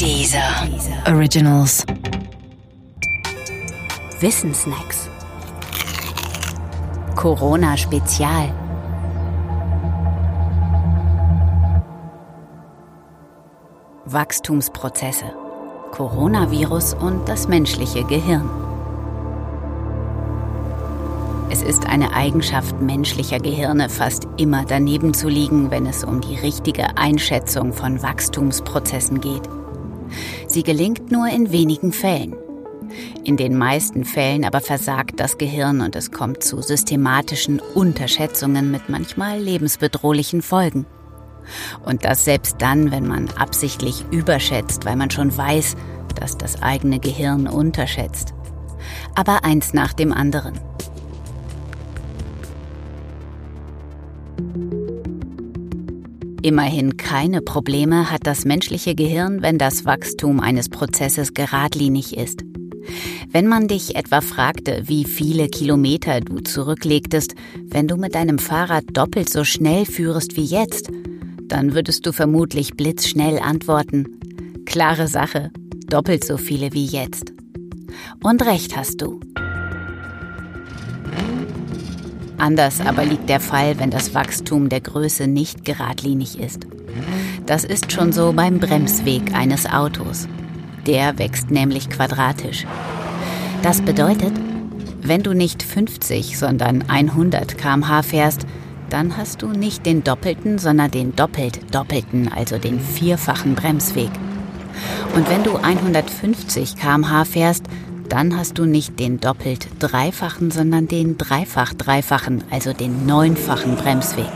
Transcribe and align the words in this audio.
Dieser 0.00 0.68
Originals. 1.06 1.84
Wissensnacks. 4.20 5.08
Corona 7.14 7.76
Spezial. 7.76 8.52
Wachstumsprozesse. 14.06 15.26
Coronavirus 15.92 16.94
und 16.94 17.28
das 17.28 17.46
menschliche 17.46 18.02
Gehirn. 18.04 18.48
Es 21.50 21.62
ist 21.62 21.86
eine 21.86 22.14
Eigenschaft 22.14 22.80
menschlicher 22.80 23.38
Gehirne, 23.38 23.88
fast 23.88 24.26
immer 24.38 24.64
daneben 24.66 25.12
zu 25.12 25.28
liegen, 25.28 25.70
wenn 25.70 25.86
es 25.86 26.02
um 26.02 26.20
die 26.22 26.36
richtige 26.36 26.96
Einschätzung 26.96 27.72
von 27.72 28.02
Wachstumsprozessen 28.02 29.20
geht. 29.20 29.48
Sie 30.52 30.62
gelingt 30.62 31.10
nur 31.10 31.28
in 31.28 31.50
wenigen 31.50 31.92
Fällen. 31.92 32.36
In 33.24 33.38
den 33.38 33.56
meisten 33.56 34.04
Fällen 34.04 34.44
aber 34.44 34.60
versagt 34.60 35.18
das 35.18 35.38
Gehirn 35.38 35.80
und 35.80 35.96
es 35.96 36.10
kommt 36.10 36.44
zu 36.44 36.60
systematischen 36.60 37.58
Unterschätzungen 37.74 38.70
mit 38.70 38.90
manchmal 38.90 39.40
lebensbedrohlichen 39.40 40.42
Folgen. 40.42 40.84
Und 41.86 42.04
das 42.04 42.26
selbst 42.26 42.56
dann, 42.58 42.90
wenn 42.90 43.08
man 43.08 43.30
absichtlich 43.30 44.04
überschätzt, 44.10 44.84
weil 44.84 44.96
man 44.96 45.10
schon 45.10 45.34
weiß, 45.34 45.74
dass 46.20 46.36
das 46.36 46.62
eigene 46.62 46.98
Gehirn 47.00 47.46
unterschätzt. 47.46 48.34
Aber 49.14 49.46
eins 49.46 49.72
nach 49.72 49.94
dem 49.94 50.12
anderen. 50.12 50.60
Immerhin 56.44 56.96
keine 56.96 57.40
Probleme 57.40 58.10
hat 58.10 58.26
das 58.26 58.44
menschliche 58.44 58.96
Gehirn, 58.96 59.42
wenn 59.42 59.58
das 59.58 59.84
Wachstum 59.84 60.40
eines 60.40 60.68
Prozesses 60.68 61.34
geradlinig 61.34 62.16
ist. 62.16 62.42
Wenn 63.30 63.46
man 63.46 63.68
dich 63.68 63.94
etwa 63.94 64.20
fragte, 64.20 64.82
wie 64.86 65.04
viele 65.04 65.46
Kilometer 65.48 66.20
du 66.20 66.40
zurücklegtest, 66.40 67.36
wenn 67.66 67.86
du 67.86 67.96
mit 67.96 68.16
deinem 68.16 68.40
Fahrrad 68.40 68.84
doppelt 68.92 69.30
so 69.30 69.44
schnell 69.44 69.86
führest 69.86 70.36
wie 70.36 70.44
jetzt, 70.44 70.90
dann 71.44 71.74
würdest 71.74 72.06
du 72.06 72.12
vermutlich 72.12 72.74
blitzschnell 72.74 73.38
antworten. 73.38 74.18
Klare 74.66 75.06
Sache, 75.06 75.50
doppelt 75.86 76.24
so 76.24 76.38
viele 76.38 76.72
wie 76.72 76.86
jetzt. 76.86 77.32
Und 78.24 78.44
recht 78.44 78.76
hast 78.76 79.00
du. 79.00 79.20
Anders 82.42 82.80
aber 82.80 83.04
liegt 83.04 83.28
der 83.28 83.38
Fall, 83.38 83.78
wenn 83.78 83.90
das 83.90 84.14
Wachstum 84.16 84.68
der 84.68 84.80
Größe 84.80 85.28
nicht 85.28 85.64
geradlinig 85.64 86.40
ist. 86.40 86.66
Das 87.46 87.62
ist 87.62 87.92
schon 87.92 88.10
so 88.10 88.32
beim 88.32 88.58
Bremsweg 88.58 89.32
eines 89.32 89.64
Autos. 89.64 90.26
Der 90.84 91.20
wächst 91.20 91.52
nämlich 91.52 91.88
quadratisch. 91.88 92.66
Das 93.62 93.80
bedeutet, 93.80 94.32
wenn 95.02 95.22
du 95.22 95.34
nicht 95.34 95.62
50, 95.62 96.36
sondern 96.36 96.82
100 96.88 97.56
km/h 97.56 98.02
fährst, 98.02 98.44
dann 98.90 99.16
hast 99.16 99.42
du 99.42 99.46
nicht 99.46 99.86
den 99.86 100.02
doppelten, 100.02 100.58
sondern 100.58 100.90
den 100.90 101.14
doppelt 101.14 101.60
doppelten, 101.72 102.28
also 102.28 102.58
den 102.58 102.80
vierfachen 102.80 103.54
Bremsweg. 103.54 104.10
Und 105.14 105.30
wenn 105.30 105.44
du 105.44 105.58
150 105.58 106.74
km/h 106.74 107.24
fährst, 107.24 107.66
dann 108.12 108.36
hast 108.36 108.58
du 108.58 108.66
nicht 108.66 109.00
den 109.00 109.20
doppelt 109.20 109.68
dreifachen, 109.78 110.50
sondern 110.50 110.86
den 110.86 111.16
dreifach 111.16 111.72
dreifachen, 111.72 112.44
also 112.50 112.74
den 112.74 113.06
neunfachen 113.06 113.74
Bremsweg. 113.76 114.28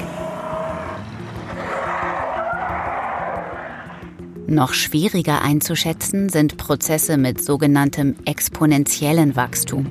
Noch 4.46 4.72
schwieriger 4.72 5.42
einzuschätzen 5.42 6.30
sind 6.30 6.56
Prozesse 6.56 7.18
mit 7.18 7.44
sogenanntem 7.44 8.14
exponentiellen 8.24 9.36
Wachstum. 9.36 9.88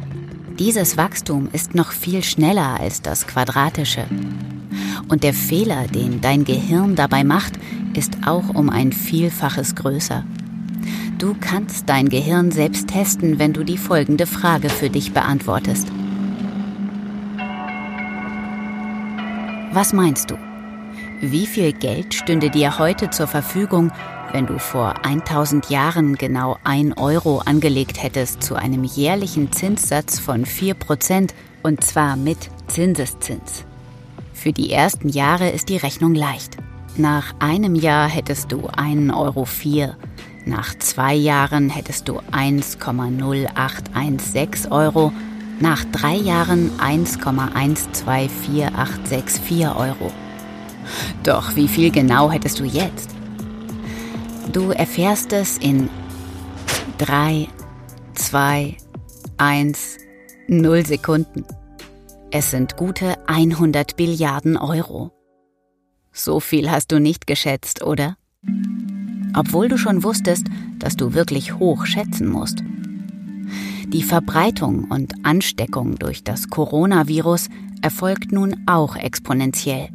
Dieses 0.57 0.97
Wachstum 0.97 1.49
ist 1.53 1.75
noch 1.75 1.91
viel 1.91 2.23
schneller 2.23 2.79
als 2.79 3.03
das 3.03 3.27
quadratische. 3.27 4.05
Und 5.09 5.23
der 5.23 5.35
Fehler, 5.35 5.85
den 5.85 6.21
dein 6.21 6.43
Gehirn 6.43 6.95
dabei 6.95 7.23
macht, 7.23 7.53
ist 7.93 8.17
auch 8.25 8.49
um 8.55 8.71
ein 8.71 8.91
Vielfaches 8.91 9.75
größer. 9.75 10.23
Du 11.17 11.33
kannst 11.39 11.87
dein 11.87 12.09
Gehirn 12.09 12.51
selbst 12.51 12.89
testen, 12.89 13.39
wenn 13.39 13.53
du 13.53 13.63
die 13.63 13.77
folgende 13.77 14.27
Frage 14.27 14.69
für 14.69 14.89
dich 14.89 15.13
beantwortest. 15.13 15.87
Was 19.71 19.93
meinst 19.93 20.31
du? 20.31 20.37
Wie 21.21 21.45
viel 21.45 21.71
Geld 21.71 22.13
stünde 22.13 22.49
dir 22.49 22.79
heute 22.79 23.11
zur 23.11 23.27
Verfügung, 23.27 23.93
wenn 24.33 24.45
du 24.45 24.59
vor 24.59 25.05
1000 25.05 25.69
Jahren 25.69 26.15
genau 26.15 26.57
1 26.65 26.97
Euro 26.97 27.39
angelegt 27.39 28.03
hättest 28.03 28.43
zu 28.43 28.55
einem 28.55 28.83
jährlichen 28.83 29.53
Zinssatz 29.53 30.19
von 30.19 30.45
4% 30.45 31.31
und 31.63 31.81
zwar 31.81 32.17
mit 32.17 32.49
Zinseszins. 32.67 33.63
Für 34.33 34.51
die 34.51 34.71
ersten 34.71 35.07
Jahre 35.07 35.49
ist 35.49 35.69
die 35.69 35.77
Rechnung 35.77 36.13
leicht. 36.13 36.57
Nach 36.97 37.33
einem 37.39 37.75
Jahr 37.75 38.09
hättest 38.09 38.51
du 38.51 38.67
1,04 38.67 39.15
Euro. 39.15 39.45
Nach 40.45 40.77
zwei 40.77 41.15
Jahren 41.15 41.69
hättest 41.69 42.07
du 42.07 42.19
1,0816 42.31 44.71
Euro. 44.71 45.11
Nach 45.59 45.83
drei 45.85 46.15
Jahren 46.15 46.69
1,124864 46.79 49.75
Euro. 49.75 50.11
Doch 51.23 51.55
wie 51.55 51.67
viel 51.67 51.89
genau 51.89 52.29
hättest 52.29 52.59
du 52.59 52.63
jetzt? 52.63 53.09
Du 54.53 54.69
erfährst 54.69 55.33
es 55.33 55.57
in 55.57 55.89
3, 56.99 57.47
2, 58.13 58.77
1, 59.37 59.97
0 60.47 60.85
Sekunden. 60.85 61.43
Es 62.29 62.51
sind 62.51 62.77
gute 62.77 63.15
100 63.27 63.95
Billiarden 63.95 64.57
Euro. 64.57 65.11
So 66.11 66.39
viel 66.39 66.69
hast 66.69 66.91
du 66.91 66.99
nicht 66.99 67.25
geschätzt, 67.25 67.81
oder? 67.81 68.15
Obwohl 69.35 69.67
du 69.67 69.77
schon 69.77 70.03
wusstest, 70.03 70.47
dass 70.79 70.95
du 70.95 71.13
wirklich 71.13 71.55
hoch 71.55 71.85
schätzen 71.85 72.27
musst. 72.29 72.63
Die 73.87 74.03
Verbreitung 74.03 74.85
und 74.85 75.13
Ansteckung 75.23 75.95
durch 75.95 76.23
das 76.23 76.49
Coronavirus 76.49 77.49
erfolgt 77.81 78.31
nun 78.31 78.55
auch 78.65 78.95
exponentiell. 78.95 79.89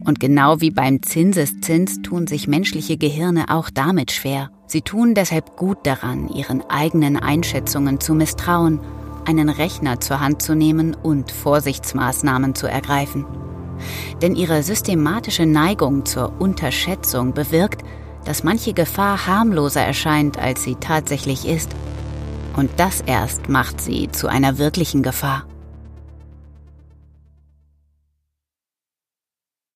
Und 0.00 0.20
genau 0.20 0.60
wie 0.60 0.70
beim 0.70 1.02
Zinseszins 1.02 2.00
tun 2.02 2.26
sich 2.26 2.48
menschliche 2.48 2.96
Gehirne 2.96 3.44
auch 3.48 3.68
damit 3.70 4.10
schwer. 4.10 4.50
Sie 4.66 4.80
tun 4.80 5.14
deshalb 5.14 5.56
gut 5.56 5.78
daran, 5.84 6.28
ihren 6.28 6.62
eigenen 6.70 7.16
Einschätzungen 7.16 8.00
zu 8.00 8.14
misstrauen, 8.14 8.80
einen 9.26 9.48
Rechner 9.48 10.00
zur 10.00 10.20
Hand 10.20 10.40
zu 10.42 10.54
nehmen 10.54 10.94
und 10.94 11.30
Vorsichtsmaßnahmen 11.30 12.54
zu 12.54 12.66
ergreifen. 12.66 13.26
Denn 14.22 14.34
ihre 14.34 14.62
systematische 14.62 15.44
Neigung 15.44 16.06
zur 16.06 16.40
Unterschätzung 16.40 17.34
bewirkt, 17.34 17.82
dass 18.26 18.44
manche 18.44 18.74
Gefahr 18.74 19.26
harmloser 19.26 19.82
erscheint, 19.82 20.38
als 20.38 20.62
sie 20.62 20.74
tatsächlich 20.74 21.46
ist. 21.46 21.70
Und 22.56 22.70
das 22.76 23.00
erst 23.00 23.48
macht 23.48 23.80
sie 23.80 24.10
zu 24.10 24.28
einer 24.28 24.58
wirklichen 24.58 25.02
Gefahr. 25.02 25.44